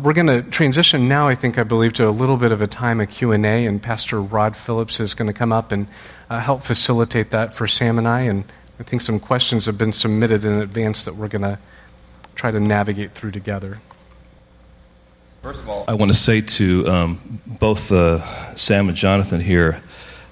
[0.00, 2.66] We're going to transition now, I think, I believe, to a little bit of a
[2.66, 5.86] time of Q&A, and Pastor Rod Phillips is going to come up and
[6.30, 8.22] uh, help facilitate that for Sam and I.
[8.22, 8.44] And
[8.80, 11.58] I think some questions have been submitted in advance that we're going to
[12.34, 13.80] try to navigate through together.
[15.42, 19.82] First of all, I want to say to um, both uh, Sam and Jonathan here,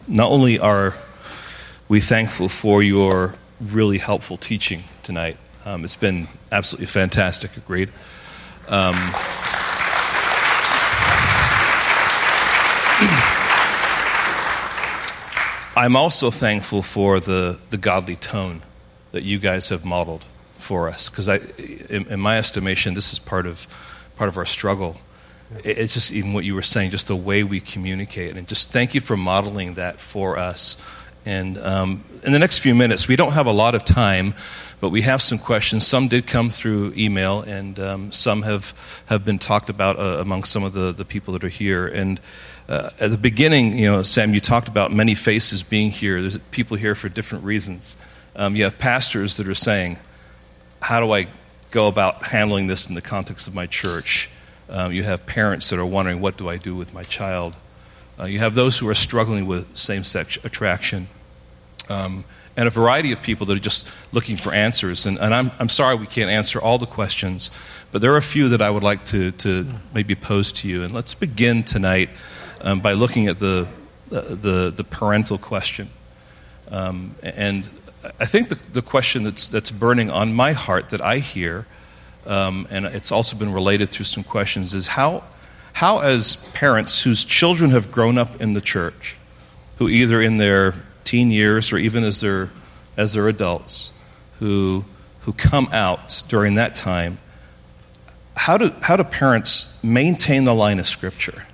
[0.08, 0.94] not only are
[1.88, 5.36] we thankful for your really helpful teaching tonight,
[5.66, 7.90] um, it's been absolutely fantastic, agreed.
[8.70, 8.94] Um,
[15.76, 18.62] I'm also thankful for the, the godly tone
[19.10, 20.24] that you guys have modeled
[20.58, 23.66] for us, because in, in, my estimation, this is part of
[24.14, 24.98] part of our struggle.
[25.64, 28.94] It's just even what you were saying, just the way we communicate, and just thank
[28.94, 30.80] you for modeling that for us.
[31.26, 34.34] And um, in the next few minutes, we don't have a lot of time,
[34.80, 35.86] but we have some questions.
[35.86, 38.74] Some did come through email, and um, some have
[39.06, 41.86] have been talked about uh, among some of the, the people that are here.
[41.86, 42.20] And
[42.68, 46.20] uh, at the beginning, you know, Sam, you talked about many faces being here.
[46.20, 47.96] There's people here for different reasons.
[48.36, 49.98] Um, you have pastors that are saying,
[50.80, 51.26] "How do I
[51.70, 54.30] go about handling this in the context of my church?"
[54.70, 57.54] Um, you have parents that are wondering, "What do I do with my child?"
[58.20, 61.08] Uh, you have those who are struggling with same-sex attraction,
[61.88, 62.22] um,
[62.56, 65.06] and a variety of people that are just looking for answers.
[65.06, 67.50] And, and I'm, I'm sorry we can't answer all the questions,
[67.92, 70.82] but there are a few that I would like to, to maybe pose to you.
[70.82, 72.10] And let's begin tonight
[72.60, 73.66] um, by looking at the,
[74.08, 75.88] the, the parental question.
[76.70, 77.68] Um, and
[78.18, 81.66] I think the, the question that's, that's burning on my heart that I hear,
[82.26, 85.24] um, and it's also been related through some questions, is how,
[85.72, 89.16] how, as parents whose children have grown up in the church,
[89.76, 92.50] who either in their teen years or even as they're,
[92.96, 93.92] as they're adults,
[94.38, 94.84] who,
[95.20, 97.18] who come out during that time,
[98.36, 101.46] how do, how do parents maintain the line of Scripture?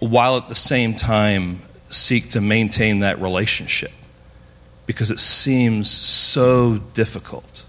[0.00, 3.92] while at the same time seek to maintain that relationship
[4.86, 7.64] because it seems so difficult.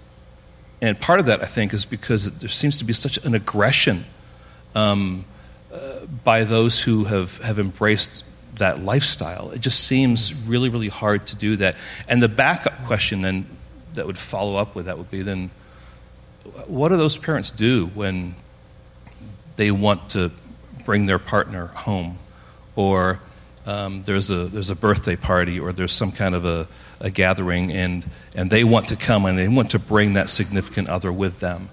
[0.80, 4.04] And part of that, I think, is because there seems to be such an aggression
[4.74, 5.24] um,
[5.72, 8.24] uh, by those who have, have embraced
[8.56, 9.50] that lifestyle.
[9.50, 11.76] It just seems really, really hard to do that.
[12.08, 13.46] And the backup question then
[13.94, 15.50] that would follow up with that would be then,
[16.66, 18.34] what do those parents do when
[19.56, 20.30] they want to
[20.84, 22.18] bring their partner home
[22.76, 23.20] or
[23.64, 26.66] um, there's, a, there's a birthday party or there's some kind of a,
[27.00, 30.88] a gathering and, and they want to come and they want to bring that significant
[30.88, 31.68] other with them.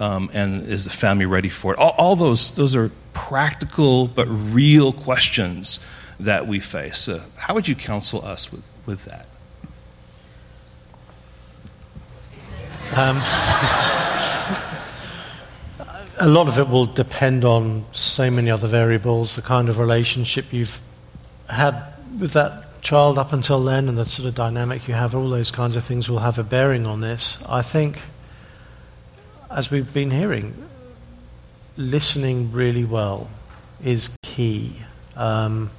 [0.00, 1.78] Um, and is the family ready for it?
[1.78, 5.78] All, all, those, those are practical but real questions
[6.18, 7.08] that we face.
[7.08, 9.28] Uh, how would you counsel us with, with that?
[12.96, 13.16] Um,
[16.18, 20.52] a lot of it will depend on so many other variables, the kind of relationship
[20.52, 20.80] you've
[21.48, 21.82] had
[22.18, 25.50] with that child up until then, and the sort of dynamic you have, all those
[25.50, 27.42] kinds of things will have a bearing on this.
[27.48, 28.00] I think,
[29.54, 30.52] as we've been hearing,
[31.76, 33.30] listening really well
[33.82, 34.76] is key.
[35.16, 35.70] Um,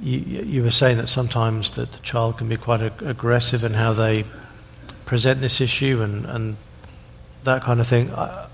[0.00, 3.74] you, you, were saying that sometimes that the child can be quite ag- aggressive in
[3.74, 4.24] how they
[5.04, 6.56] present this issue and, and
[7.44, 8.10] that kind of thing.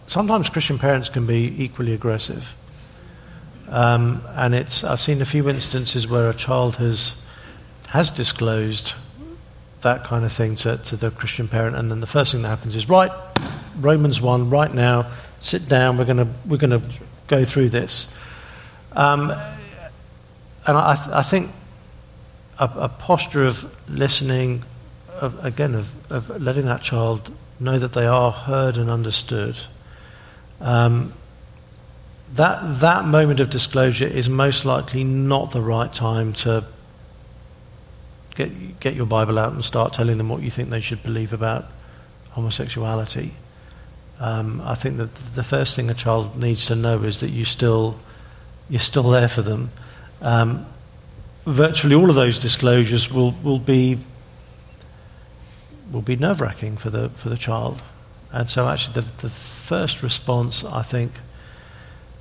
[0.09, 2.57] Sometimes Christian parents can be equally aggressive.
[3.69, 7.25] Um, and it's, I've seen a few instances where a child has,
[7.89, 8.95] has disclosed
[9.83, 12.49] that kind of thing to, to the Christian parent, and then the first thing that
[12.49, 13.13] happens is, right,
[13.79, 16.83] Romans 1, right now, sit down, we're going we're gonna
[17.27, 18.13] go through this.
[18.93, 19.31] Um,
[20.67, 21.51] and I, I think
[22.59, 24.65] a, a, posture of listening,
[25.21, 29.59] of, again, of, of letting that child know that they are heard and understood.
[30.61, 31.13] Um,
[32.35, 36.65] that, that moment of disclosure is most likely not the right time to
[38.35, 41.33] get, get your Bible out and start telling them what you think they should believe
[41.33, 41.67] about
[42.31, 43.33] homosexuality.
[44.21, 47.45] Um, I think that the first thing a child needs to know is that you
[47.45, 47.97] still,
[48.69, 49.71] you're still there for them.
[50.21, 50.67] Um,
[51.47, 53.99] virtually all of those disclosures will, will be
[55.91, 57.83] will be nerve wracking for the for the child.
[58.31, 61.13] And so, actually, the, the first response I think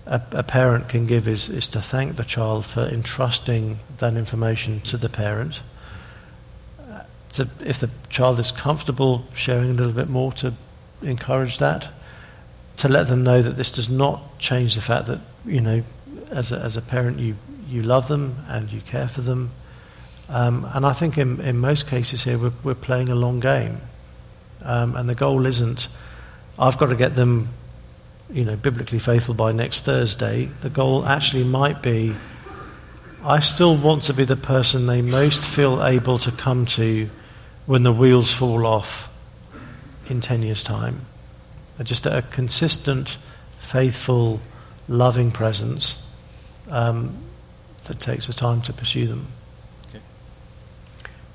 [0.05, 4.79] a, a, parent can give is, is to thank the child for entrusting that information
[4.81, 5.61] to the parent.
[6.79, 7.01] Uh,
[7.33, 10.53] to, if the child is comfortable sharing a little bit more, to
[11.01, 11.87] encourage that.
[12.77, 15.81] To let them know that this does not change the fact that, you know,
[16.29, 17.35] as a, as a parent, you,
[17.67, 19.51] you love them and you care for them
[20.29, 23.79] um, and I think in, in most cases here, we're, we're playing a long game.
[24.61, 25.87] Um, and the goal isn't,
[26.59, 27.49] I've got to get them
[28.29, 32.13] you know, biblically faithful by next Thursday, the goal actually might be
[33.23, 37.09] I still want to be the person they most feel able to come to
[37.65, 39.13] when the wheels fall off
[40.09, 41.01] in 10 years' time.
[41.83, 43.17] Just a consistent,
[43.59, 44.41] faithful,
[44.87, 46.03] loving presence
[46.69, 47.15] um,
[47.85, 49.27] that takes the time to pursue them.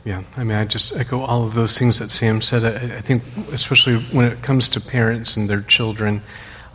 [0.05, 2.65] Yeah, I mean, I just echo all of those things that Sam said.
[2.65, 3.23] I, I, think,
[3.53, 6.23] especially when it comes to parents and their children,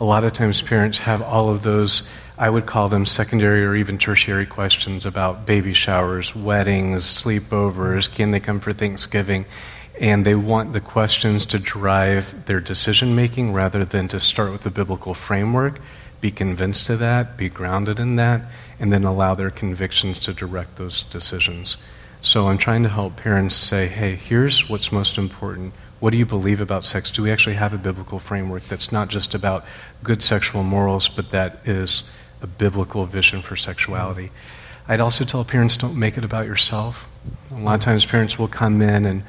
[0.00, 2.08] a lot of times parents have all of those,
[2.38, 8.30] I would call them secondary or even tertiary questions about baby showers, weddings, sleepovers, can
[8.30, 9.44] they come for Thanksgiving?
[10.00, 14.62] And they want the questions to drive their decision making rather than to start with
[14.62, 15.80] the biblical framework,
[16.20, 18.48] be convinced of that, be grounded in that,
[18.78, 21.76] and then allow their convictions to direct those decisions.
[22.20, 25.72] So I'm trying to help parents say, hey, here's what's most important.
[26.00, 27.10] What do you believe about sex?
[27.10, 29.64] Do we actually have a biblical framework that's not just about
[30.02, 32.10] good sexual morals, but that is
[32.40, 34.30] a biblical vision for sexuality?
[34.86, 37.08] I'd also tell parents don't make it about yourself.
[37.50, 39.22] A lot of times parents will come in, and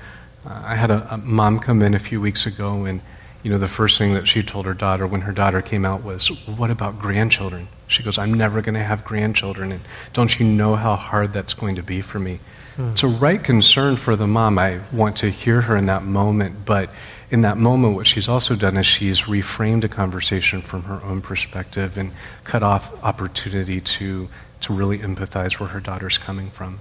[0.46, 3.02] uh, I had a, a mom come in a few weeks ago, and
[3.44, 6.04] you know, the first thing that she told her daughter when her daughter came out
[6.04, 7.70] was, What about grandchildren?
[7.88, 9.72] She goes, I'm never going to have grandchildren.
[9.72, 9.82] And
[10.14, 12.40] don't you know how hard that's going to be for me?
[12.76, 12.90] Hmm.
[12.90, 14.60] It's a right concern for the mom.
[14.60, 16.90] I want to hear her in that moment, but
[17.32, 21.22] in that moment, what she's also done is she's reframed a conversation from her own
[21.22, 22.12] perspective and
[22.44, 24.30] cut off opportunity to,
[24.62, 26.80] to really empathize where her daughter's coming from.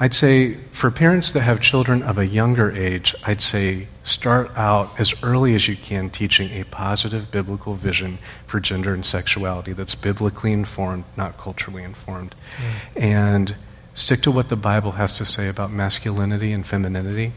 [0.00, 4.98] I'd say for parents that have children of a younger age, I'd say start out
[5.00, 9.96] as early as you can teaching a positive biblical vision for gender and sexuality that's
[9.96, 12.34] biblically informed, not culturally informed.
[12.94, 13.02] Mm.
[13.02, 13.56] And
[13.98, 17.32] Stick to what the Bible has to say about masculinity and femininity.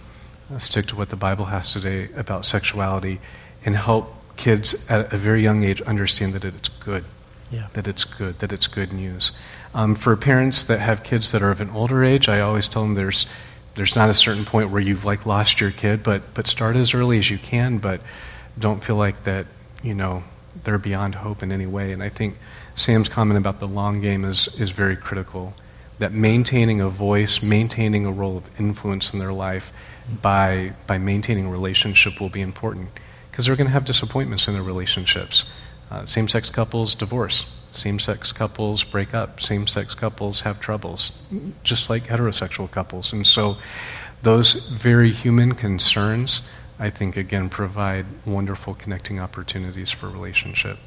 [0.54, 3.19] Uh, stick to what the Bible has to say about sexuality
[3.66, 7.04] and help kids at a very young age understand that it's good.
[7.51, 7.68] Yeah.
[7.74, 9.31] That it's good, that it's good news.
[9.74, 12.83] Um, for parents that have kids that are of an older age, I always tell
[12.83, 13.25] them there's
[13.75, 16.94] there's not a certain point where you've like lost your kid, but but start as
[16.94, 18.01] early as you can, but
[18.57, 19.48] don't feel like that,
[19.83, 20.24] you know,
[20.63, 21.92] they're beyond hope in any way.
[21.92, 22.38] And I think
[22.74, 25.53] Sam's comment about the long game is is very critical
[26.01, 29.71] that maintaining a voice, maintaining a role of influence in their life
[30.21, 32.89] by, by maintaining a relationship will be important
[33.30, 35.45] because they're going to have disappointments in their relationships.
[35.92, 41.22] Uh, Same sex couples divorce, same sex couples break up, same sex couples have troubles,
[41.64, 43.12] just like heterosexual couples.
[43.12, 43.58] And so,
[44.24, 46.42] those very human concerns,
[46.80, 50.78] I think, again, provide wonderful connecting opportunities for relationship.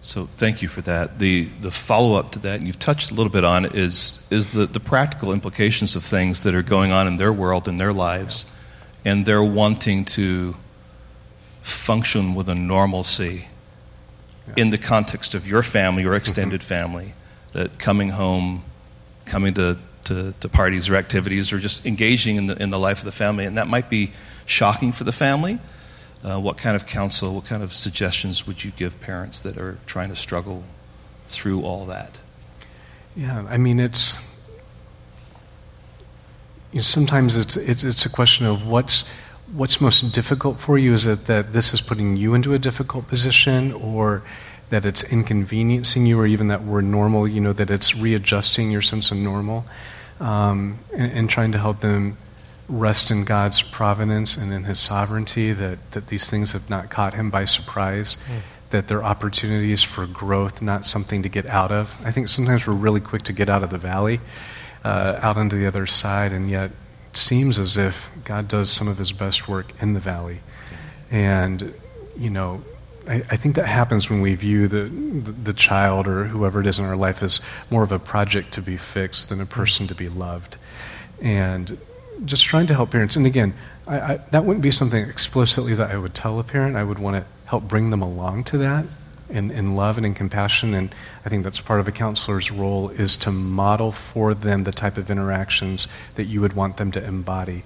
[0.00, 1.18] So thank you for that.
[1.18, 4.48] The, the follow up to that, and you've touched a little bit on, is, is
[4.48, 7.92] the, the practical implications of things that are going on in their world, in their
[7.92, 8.46] lives,
[9.04, 10.54] and they're wanting to
[11.66, 13.46] function with a normalcy
[14.46, 14.54] yeah.
[14.56, 16.68] in the context of your family, your extended mm-hmm.
[16.68, 17.14] family,
[17.52, 18.64] that coming home,
[19.24, 22.98] coming to, to, to, parties or activities, or just engaging in the, in the life
[22.98, 23.44] of the family.
[23.44, 24.12] And that might be
[24.46, 25.58] shocking for the family
[26.26, 29.78] uh, what kind of counsel, what kind of suggestions would you give parents that are
[29.86, 30.64] trying to struggle
[31.24, 32.20] through all that?
[33.14, 34.18] Yeah, I mean, it's
[36.72, 39.08] you know, sometimes it's, it's, it's a question of what's
[39.52, 40.94] what's most difficult for you.
[40.94, 44.22] Is it that this is putting you into a difficult position, or
[44.70, 47.28] that it's inconveniencing you, or even that we're normal?
[47.28, 49.64] You know, that it's readjusting your sense of normal,
[50.20, 52.16] um, and, and trying to help them
[52.68, 57.14] rest in God's providence and in His sovereignty, that, that these things have not caught
[57.14, 58.40] Him by surprise, mm.
[58.70, 61.96] that they're opportunities for growth, not something to get out of.
[62.04, 64.18] I think sometimes we're really quick to get out of the valley,
[64.84, 66.72] uh, out onto the other side, and yet
[67.16, 70.40] it seems as if God does some of His best work in the valley.
[71.10, 71.72] And,
[72.14, 72.62] you know,
[73.08, 76.66] I, I think that happens when we view the, the, the child or whoever it
[76.66, 79.86] is in our life as more of a project to be fixed than a person
[79.86, 80.58] to be loved.
[81.22, 81.78] And
[82.26, 83.16] just trying to help parents.
[83.16, 83.54] And again,
[83.86, 86.76] I, I, that wouldn't be something explicitly that I would tell a parent.
[86.76, 88.84] I would want to help bring them along to that
[89.28, 90.74] in, in love and in compassion.
[90.74, 94.72] And I think that's part of a counselor's role is to model for them the
[94.72, 97.64] type of interactions that you would want them to embody.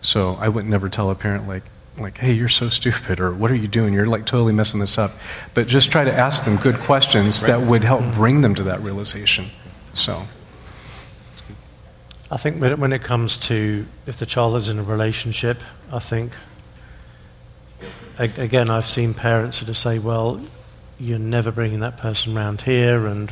[0.00, 1.64] So I would never tell a parent like,
[1.98, 3.92] like, hey, you're so stupid, or what are you doing?
[3.92, 5.12] You're like totally messing this up.
[5.52, 7.48] But just try to ask them good questions right.
[7.48, 9.50] that would help bring them to that realization.
[9.94, 10.24] So.
[12.30, 15.60] I think when it comes to if the child is in a relationship,
[15.92, 16.32] I think,
[18.18, 20.40] again, I've seen parents sort of say, well,
[21.02, 23.06] you're never bringing that person round here.
[23.06, 23.30] And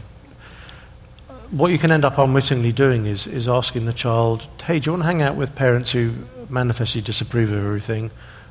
[1.50, 4.92] what you can end up unwittingly doing is, is asking the child, hey, do you
[4.92, 6.12] want to hang out with parents who
[6.48, 8.10] manifestly disapprove of everything?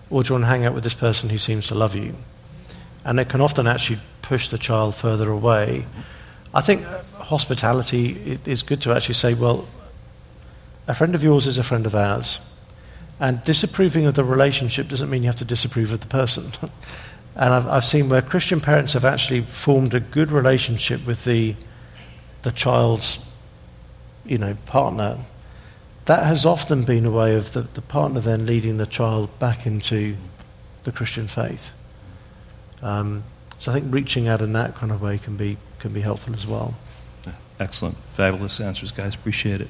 [0.09, 2.15] Or do you want to hang out with this person who seems to love you?
[3.05, 5.85] and it can often actually push the child further away.
[6.53, 6.85] I think
[7.15, 9.67] hospitality is good to actually say, well,
[10.87, 12.39] a friend of yours is a friend of ours.
[13.19, 16.51] And disapproving of the relationship doesn't mean you have to disapprove of the person.
[17.39, 21.55] and I've, I've seen where Christian parents have actually formed a good relationship with the,
[22.41, 23.31] the child's
[24.25, 25.17] you know, partner.
[26.03, 29.65] That has often been a way of the, the partner then leading the child back
[29.65, 30.17] into
[30.83, 31.73] the Christian faith.
[32.81, 33.23] Um,
[33.57, 36.35] so I think reaching out in that kind of way can be, can be helpful
[36.35, 36.75] as well.
[37.57, 37.95] Excellent.
[38.13, 39.15] Fabulous answers, guys.
[39.15, 39.69] Appreciate it.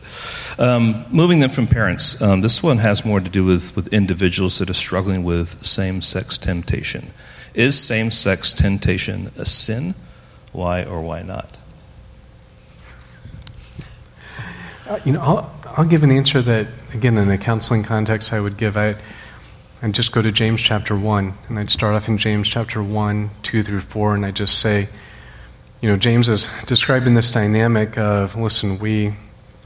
[0.58, 4.58] Um, moving then from parents, um, this one has more to do with, with individuals
[4.58, 7.14] that are struggling with same sex temptation.
[7.54, 9.96] Is same sex temptation a sin?
[10.52, 11.58] Why or why not?
[14.88, 18.40] Uh, you know, I'll, I'll give an answer that, again, in a counseling context, I
[18.40, 18.76] would give.
[18.76, 18.96] I,
[19.82, 23.30] I'd just go to James chapter 1, and I'd start off in James chapter 1,
[23.44, 24.90] 2 through 4, and I'd just say,
[25.82, 29.14] you know, James is describing this dynamic of listen, we,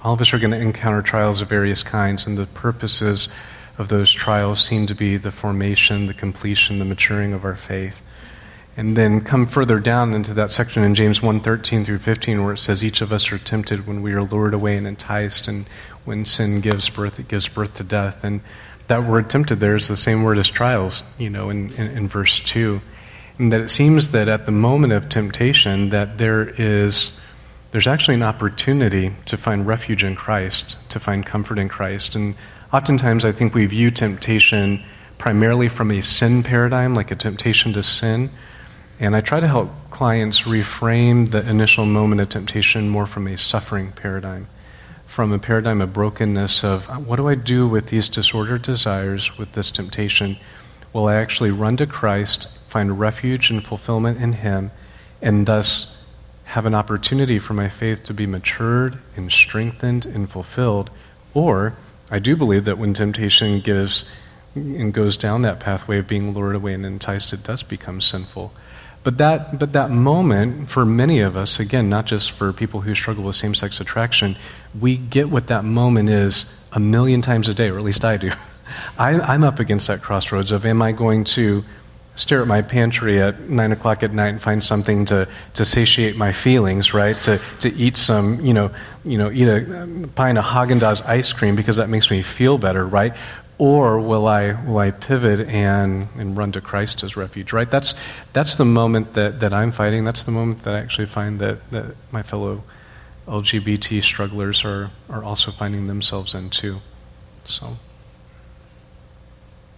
[0.03, 3.29] all of us are going to encounter trials of various kinds, and the purposes
[3.77, 8.03] of those trials seem to be the formation, the completion, the maturing of our faith.
[8.75, 12.59] And then come further down into that section in James 1:13 through 15 where it
[12.59, 15.65] says each of us are tempted when we are lured away and enticed and
[16.05, 18.41] when sin gives birth it gives birth to death and
[18.87, 22.07] that word tempted there is the same word as trials, you know, in, in, in
[22.07, 22.81] verse 2
[23.39, 27.19] and that it seems that at the moment of temptation that there is
[27.71, 32.15] there's actually an opportunity to find refuge in Christ, to find comfort in Christ.
[32.15, 32.35] And
[32.73, 34.83] oftentimes I think we view temptation
[35.17, 38.31] primarily from a sin paradigm, like a temptation to sin.
[38.99, 43.37] And I try to help clients reframe the initial moment of temptation more from a
[43.37, 44.47] suffering paradigm,
[45.05, 49.37] from a paradigm of brokenness of uh, what do I do with these disordered desires,
[49.37, 50.37] with this temptation?
[50.91, 54.71] Will I actually run to Christ find refuge and fulfillment in Him,
[55.21, 56.03] and thus
[56.45, 60.89] have an opportunity for my faith to be matured and strengthened and fulfilled.
[61.35, 61.75] Or
[62.11, 64.05] I do believe that when temptation gives
[64.55, 68.53] and goes down that pathway of being lured away and enticed, it does become sinful.
[69.03, 72.95] But that, but that moment, for many of us, again, not just for people who
[72.95, 74.37] struggle with same sex attraction,
[74.79, 78.17] we get what that moment is a million times a day, or at least I
[78.17, 78.31] do.
[78.97, 81.65] I, I'm up against that crossroads of am I going to
[82.15, 86.15] stare at my pantry at nine o'clock at night and find something to, to satiate
[86.15, 87.19] my feelings, right?
[87.23, 88.71] To, to eat some, you know,
[89.03, 92.85] you know, eat a pint of Haagen-Dazs ice cream because that makes me feel better,
[92.85, 93.15] right?
[93.57, 97.69] Or will I, will I pivot and, and run to Christ as refuge, right?
[97.69, 97.93] That's,
[98.33, 100.03] that's the moment that, that I'm fighting.
[100.03, 102.63] That's the moment that I actually find that, that my fellow
[103.27, 106.79] LGBT strugglers are, are also finding themselves in too.
[107.45, 107.77] So.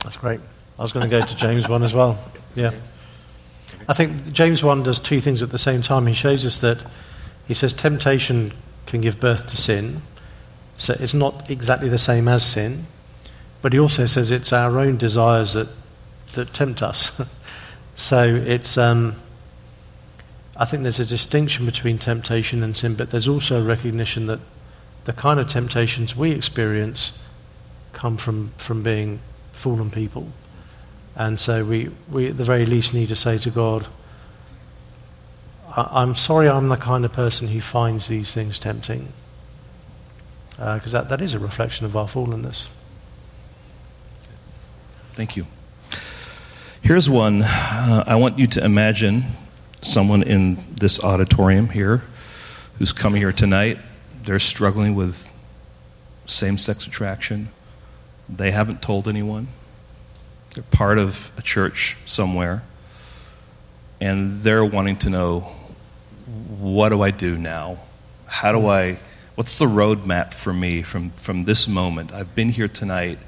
[0.04, 0.40] That's great.
[0.78, 2.18] I was going to go to James 1 as well.
[2.54, 2.72] Yeah.
[3.88, 6.08] I think James 1 does two things at the same time.
[6.08, 6.80] He shows us that
[7.48, 8.54] he says temptation
[8.86, 10.02] can give birth to sin.
[10.76, 12.88] So it's not exactly the same as sin.
[13.62, 15.70] But he also says it's our own desires that,
[16.34, 17.22] that tempt us.
[17.96, 19.16] so it's, um,
[20.58, 24.40] I think there's a distinction between temptation and sin, but there's also a recognition that
[25.06, 27.22] the kind of temptations we experience
[27.94, 29.20] come from, from being
[29.54, 30.28] fallen people.
[31.16, 33.88] And so we, we at the very least need to say to God,
[35.76, 39.10] I'm sorry I'm the kind of person who finds these things tempting.
[40.52, 42.70] Because uh, that, that is a reflection of our fallenness.
[45.14, 45.48] Thank you.
[46.82, 47.42] Here's one.
[47.42, 49.26] Uh, I want you to imagine
[49.82, 52.04] someone in this auditorium here
[52.78, 53.80] who's coming here tonight.
[54.24, 55.30] They're struggling with
[56.26, 57.50] same sex attraction.
[58.30, 59.48] They haven't told anyone.
[60.56, 62.64] They're part of a church somewhere,
[64.00, 65.42] and they're wanting to know
[66.60, 67.80] what do I do now?
[68.26, 68.98] How do I,
[69.36, 72.14] what's the roadmap for me from, from this moment?
[72.14, 73.20] I've been here tonight.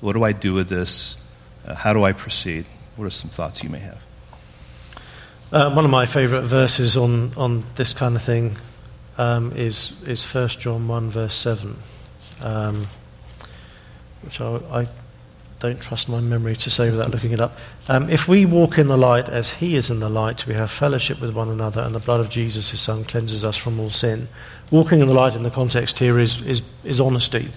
[0.00, 1.24] What do I do with this?
[1.64, 2.66] Uh, how do I proceed?
[2.96, 4.04] What are some thoughts you may have?
[5.52, 8.56] Uh, one of my favorite verses on, on this kind of thing
[9.18, 11.76] um, is, is 1 John 1, verse 7,
[12.40, 12.86] um,
[14.22, 14.88] which I, I
[15.62, 17.56] don't trust my memory to say without looking it up.
[17.88, 20.72] Um, if we walk in the light as He is in the light, we have
[20.72, 23.90] fellowship with one another, and the blood of Jesus, His Son, cleanses us from all
[23.90, 24.26] sin.
[24.72, 27.48] Walking in the light in the context here is, is, is honesty.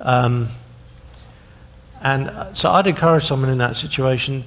[0.00, 0.48] Um,
[2.02, 4.44] and uh, so I'd encourage someone in that situation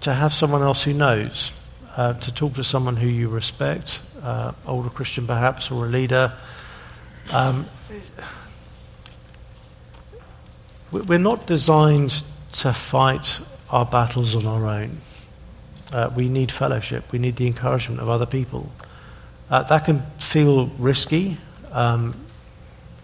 [0.00, 1.52] to have someone else who knows,
[1.96, 6.32] uh, to talk to someone who you respect, uh, older Christian perhaps, or a leader.
[7.30, 7.66] Um,
[10.92, 14.98] we're not designed to fight our battles on our own.
[15.92, 17.10] Uh, we need fellowship.
[17.12, 18.72] We need the encouragement of other people.
[19.50, 21.36] Uh, that can feel risky,
[21.72, 22.14] um,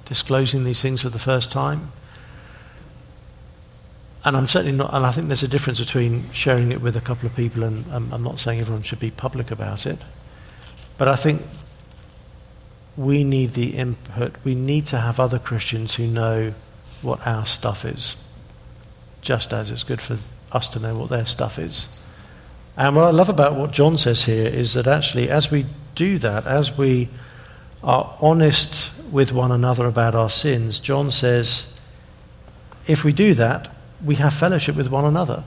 [0.05, 1.91] disclosing these things for the first time.
[4.25, 7.01] And I'm certainly not, and I think there's a difference between sharing it with a
[7.01, 9.99] couple of people, and um, I'm not saying everyone should be public about it.
[10.99, 11.43] But I think
[12.97, 14.35] we need the input.
[14.43, 16.55] We need to have other Christians who know
[17.03, 18.17] what our stuff is,
[19.21, 20.19] just as it's good for
[20.53, 22.01] us to know what their stuff is.
[22.77, 26.19] And what I love about what John says here is that actually, as we do
[26.19, 27.09] that, as we
[27.83, 31.75] are honest with one another about our sins, John says,
[32.87, 33.75] if we do that,
[34.05, 35.45] we have fellowship with one another.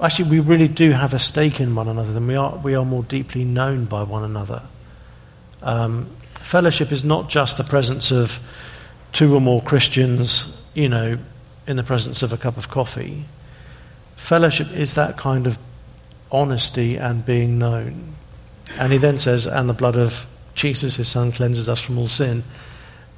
[0.00, 2.84] Actually, we really do have a stake in one another, and we are, we are
[2.84, 4.62] more deeply known by one another.
[5.62, 8.38] Um, fellowship is not just the presence of
[9.12, 11.18] two or more Christians, you know,
[11.66, 13.24] in the presence of a cup of coffee.
[14.16, 15.58] Fellowship is that kind of
[16.30, 18.14] honesty and being known.
[18.78, 22.08] And he then says, and the blood of Jesus, his son, cleanses us from all
[22.08, 22.42] sin.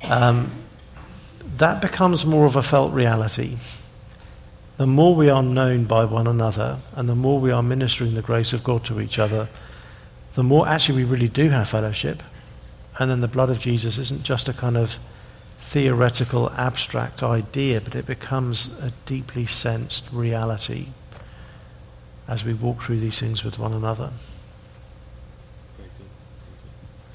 [0.04, 0.50] Um,
[1.56, 3.56] that becomes more of a felt reality.
[4.76, 8.22] The more we are known by one another and the more we are ministering the
[8.22, 9.48] grace of God to each other,
[10.34, 12.22] the more actually we really do have fellowship.
[12.98, 14.98] And then the blood of Jesus isn't just a kind of
[15.68, 20.86] theoretical, abstract idea, but it becomes a deeply sensed reality
[22.26, 24.10] as we walk through these things with one another.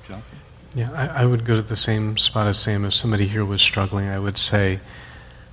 [0.08, 0.38] Jonathan?
[0.76, 2.86] Yeah, I, I, would go to the same spot as Sam.
[2.86, 4.80] If somebody here was struggling, I would say,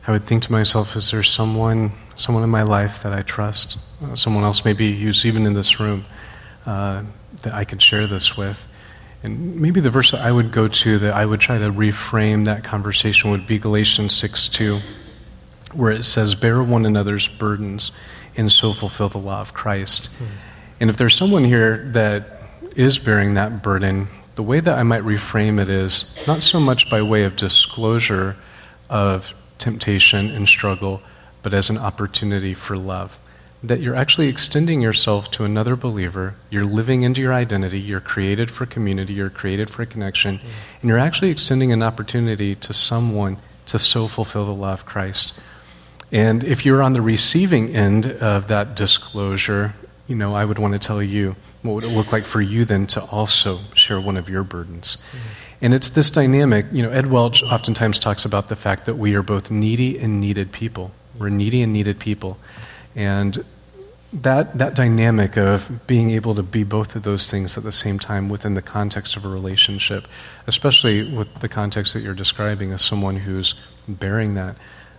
[0.07, 3.79] I would think to myself, is there someone, someone in my life that I trust?
[4.03, 6.05] Uh, someone else maybe who's even in this room
[6.67, 7.05] uh,
[7.45, 8.67] that I could share this with?
[9.23, 12.47] And maybe the verse that I would go to that I would try to reframe
[12.47, 14.81] that conversation would be Galatians 6 2,
[15.73, 17.93] where it says, Bear one another's burdens
[18.37, 20.11] and so fulfill the law of Christ.
[20.19, 20.27] Mm.
[20.81, 22.43] And if there's someone here that
[22.75, 26.89] is bearing that burden, the way that I might reframe it is not so much
[26.89, 28.37] by way of disclosure
[28.89, 31.03] of temptation and struggle,
[31.43, 33.19] but as an opportunity for love.
[33.63, 38.51] That you're actually extending yourself to another believer, you're living into your identity, you're created
[38.51, 40.41] for community, you're created for connection,
[40.81, 45.39] and you're actually extending an opportunity to someone to so fulfill the law of Christ.
[46.11, 49.75] And if you're on the receiving end of that disclosure,
[50.09, 52.65] you know, I would want to tell you what would it look like for you
[52.65, 54.97] then to also share one of your burdens.
[54.97, 55.29] Mm-hmm.
[55.63, 59.15] And it's this dynamic, you know, Ed Welch oftentimes talks about the fact that we
[59.15, 60.93] are both needy and needed people.
[61.19, 62.39] We're needy and needed people.
[62.95, 63.45] And
[64.13, 67.99] that, that dynamic of being able to be both of those things at the same
[67.99, 70.09] time within the context of a relationship,
[70.47, 73.55] especially with the context that you're describing as someone who's
[73.87, 74.57] bearing that,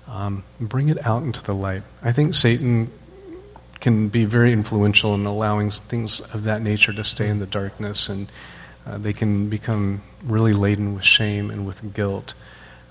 [0.08, 1.84] um, bring it out into the light.
[2.02, 2.92] I think Satan
[3.82, 8.08] can be very influential in allowing things of that nature to stay in the darkness,
[8.08, 8.32] and
[8.86, 12.34] uh, they can become really laden with shame and with guilt.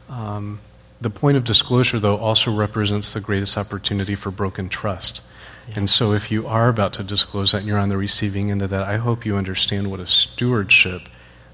[0.09, 0.61] Um,
[1.01, 5.23] the point of disclosure, though, also represents the greatest opportunity for broken trust.
[5.69, 5.75] Yeah.
[5.79, 8.63] And so, if you are about to disclose that and you're on the receiving end
[8.63, 11.03] of that, I hope you understand what a stewardship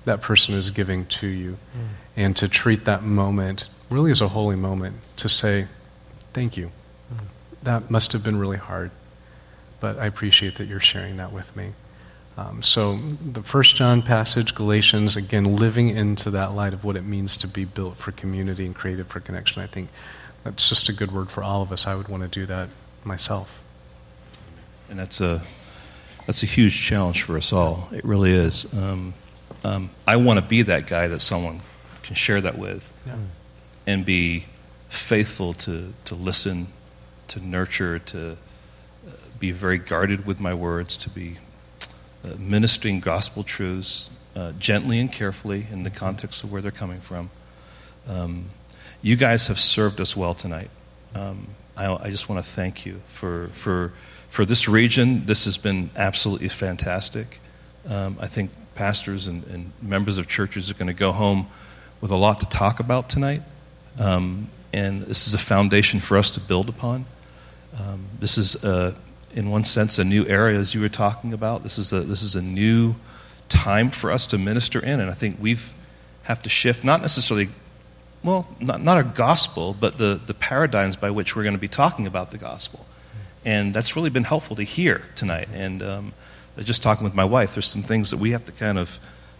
[0.04, 1.88] that person is giving to you mm.
[2.16, 5.66] and to treat that moment really as a holy moment to say,
[6.32, 6.70] Thank you.
[7.12, 7.24] Mm-hmm.
[7.62, 8.90] That must have been really hard,
[9.80, 11.72] but I appreciate that you're sharing that with me.
[12.36, 17.04] Um, so, the First John passage, Galatians, again, living into that light of what it
[17.04, 19.62] means to be built for community and created for connection.
[19.62, 19.88] I think
[20.44, 21.86] that's just a good word for all of us.
[21.86, 22.68] I would want to do that
[23.04, 23.62] myself.
[24.90, 25.42] And that's a
[26.26, 27.88] that's a huge challenge for us all.
[27.92, 28.72] It really is.
[28.74, 29.14] Um,
[29.64, 31.60] um, I want to be that guy that someone
[32.02, 32.92] can share that with.
[33.06, 33.16] Yeah
[33.86, 34.46] and be
[34.88, 36.66] faithful to, to listen,
[37.28, 41.38] to nurture, to uh, be very guarded with my words, to be
[42.38, 47.30] ministering gospel truths uh, gently and carefully in the context of where they're coming from.
[48.08, 48.46] Um,
[49.02, 50.70] you guys have served us well tonight.
[51.14, 53.92] Um, I, I, just want to thank you for, for,
[54.28, 55.26] for this region.
[55.26, 57.40] This has been absolutely fantastic.
[57.88, 61.46] Um, I think pastors and, and members of churches are going to go home
[62.00, 63.42] with a lot to talk about tonight.
[63.98, 67.06] Um, and this is a foundation for us to build upon.
[67.78, 68.94] Um, this is, a,
[69.36, 71.62] in one sense, a new area, as you were talking about.
[71.62, 72.96] This is a, this is a new
[73.48, 75.72] time for us to minister in, and I think we've
[76.26, 77.48] have to shift, not necessarily,
[78.24, 81.68] well, not, not our gospel, but the, the paradigms by which we're going to be
[81.68, 82.84] talking about the gospel.
[83.44, 85.48] And that's really been helpful to hear tonight.
[85.54, 86.12] And um,
[86.58, 88.98] just talking with my wife, there's some things that we have to kind of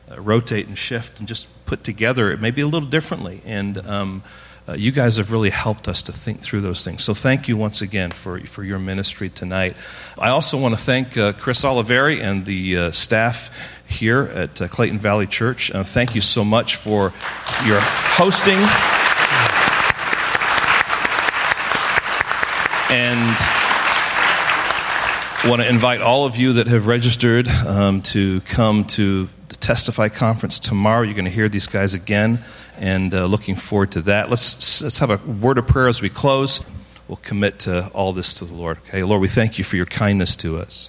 [0.08, 3.42] uh, rotate and shift and just put together maybe a little differently.
[3.44, 4.22] And um,
[4.68, 7.04] uh, you guys have really helped us to think through those things.
[7.04, 9.76] So thank you once again for, for your ministry tonight.
[10.18, 13.50] I also want to thank uh, Chris Oliveri and the uh, staff
[13.86, 15.70] here at uh, Clayton Valley Church.
[15.70, 17.12] Uh, thank you so much for
[17.64, 18.58] your hosting.
[22.88, 23.36] And
[25.48, 29.28] want to invite all of you that have registered um, to come to
[29.66, 31.02] Testify conference tomorrow.
[31.02, 32.38] You're going to hear these guys again,
[32.78, 34.30] and uh, looking forward to that.
[34.30, 36.64] Let's let's have a word of prayer as we close.
[37.08, 38.78] We'll commit to all this to the Lord.
[38.86, 40.88] Okay, Lord, we thank you for your kindness to us.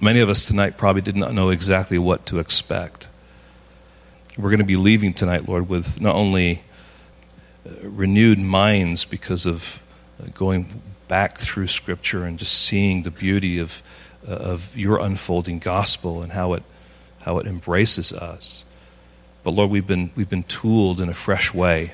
[0.00, 3.10] Many of us tonight probably did not know exactly what to expect.
[4.38, 6.62] We're going to be leaving tonight, Lord, with not only
[7.66, 9.82] uh, renewed minds because of
[10.18, 13.82] uh, going back through Scripture and just seeing the beauty of,
[14.26, 16.62] uh, of your unfolding gospel and how it,
[17.20, 18.64] how it embraces us.
[19.42, 21.92] But Lord, we've been, we've been tooled in a fresh way.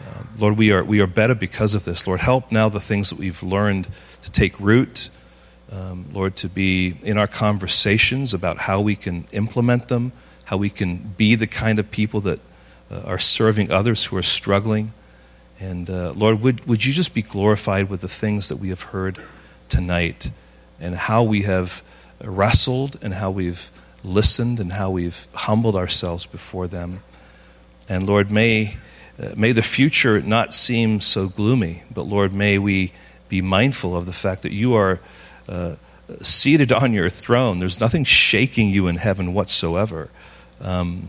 [0.00, 2.06] Uh, Lord, we are, we are better because of this.
[2.06, 3.88] Lord, help now the things that we've learned
[4.22, 5.10] to take root.
[5.72, 10.12] Um, Lord, to be in our conversations about how we can implement them,
[10.44, 12.40] how we can be the kind of people that
[12.90, 14.92] uh, are serving others who are struggling.
[15.58, 18.82] And uh, Lord, would, would you just be glorified with the things that we have
[18.82, 19.18] heard
[19.68, 20.30] tonight
[20.78, 21.82] and how we have
[22.22, 23.70] wrestled and how we've
[24.06, 27.02] listened and how we've humbled ourselves before them.
[27.88, 28.76] And Lord, may,
[29.20, 32.92] uh, may the future not seem so gloomy, but Lord, may we
[33.28, 35.00] be mindful of the fact that you are
[35.48, 35.74] uh,
[36.22, 37.58] seated on your throne.
[37.58, 40.08] There's nothing shaking you in heaven whatsoever.
[40.60, 41.08] Um,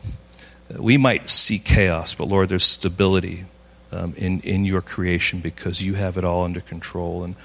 [0.78, 3.46] we might see chaos, but Lord, there's stability
[3.92, 7.24] um, in, in your creation because you have it all under control.
[7.24, 7.36] And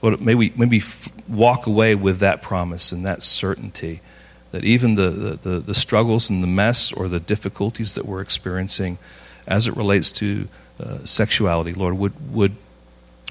[0.00, 0.80] Lord, may we, maybe
[1.28, 4.00] walk away with that promise and that certainty
[4.52, 5.10] that even the,
[5.40, 8.98] the, the, struggles and the mess or the difficulties that we're experiencing
[9.46, 10.48] as it relates to
[10.82, 12.56] uh, sexuality, Lord, would, would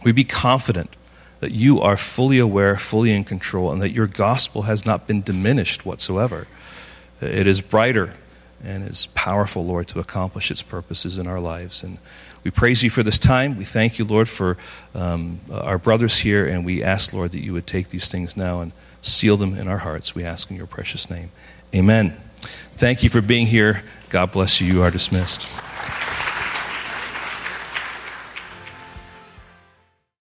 [0.04, 0.96] we be confident
[1.40, 5.22] that you are fully aware, fully in control, and that your gospel has not been
[5.22, 6.48] diminished whatsoever.
[7.22, 8.14] It is brighter
[8.64, 11.82] and is powerful, Lord, to accomplish its purposes in our lives.
[11.84, 11.98] And
[12.44, 13.58] we praise you for this time.
[13.58, 14.58] We thank you, Lord, for
[14.94, 18.62] um, our brothers here, and we ask, Lord, that you would take these things now
[18.62, 18.72] and
[19.02, 20.16] seal them in our hearts.
[20.16, 21.32] We ask in your precious name.
[21.74, 22.16] Amen.
[22.74, 23.84] Thank you for being here.
[24.10, 24.74] God bless you.
[24.74, 25.48] You are dismissed.